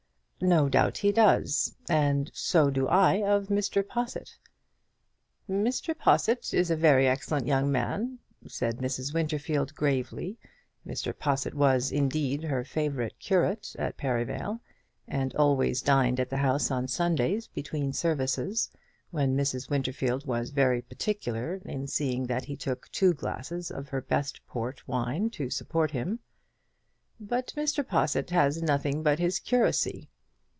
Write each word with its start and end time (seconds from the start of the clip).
"No 0.43 0.69
doubt 0.69 0.97
he 0.97 1.11
does. 1.11 1.75
And 1.87 2.31
so 2.33 2.71
do 2.71 2.87
I 2.87 3.21
of 3.21 3.49
Mr. 3.49 3.87
Possitt." 3.87 4.39
"Mr. 5.47 5.95
Possitt 5.95 6.51
is 6.51 6.71
a 6.71 6.75
very 6.75 7.07
excellent 7.07 7.45
young 7.45 7.71
man," 7.71 8.17
said 8.47 8.79
Mrs. 8.79 9.13
Winterfield, 9.13 9.75
gravely. 9.75 10.39
Mr. 10.83 11.15
Possitt 11.15 11.53
was, 11.53 11.91
indeed, 11.91 12.41
her 12.45 12.63
favourite 12.63 13.19
curate 13.19 13.75
at 13.77 13.97
Perivale, 13.99 14.59
and 15.07 15.35
always 15.35 15.83
dined 15.83 16.19
at 16.19 16.31
the 16.31 16.37
house 16.37 16.71
on 16.71 16.87
Sundays 16.87 17.45
between 17.45 17.93
services, 17.93 18.71
when 19.11 19.37
Mrs. 19.37 19.69
Winterfield 19.69 20.25
was 20.25 20.49
very 20.49 20.81
particular 20.81 21.61
in 21.65 21.85
seeing 21.85 22.25
that 22.25 22.45
he 22.45 22.55
took 22.55 22.89
two 22.89 23.13
glasses 23.13 23.69
of 23.69 23.89
her 23.89 24.01
best 24.01 24.43
port 24.47 24.87
wine 24.87 25.29
to 25.29 25.51
support 25.51 25.91
him. 25.91 26.17
"But 27.19 27.53
Mr. 27.55 27.87
Possitt 27.87 28.31
has 28.31 28.63
nothing 28.63 29.03
but 29.03 29.19
his 29.19 29.37
curacy." 29.37 30.07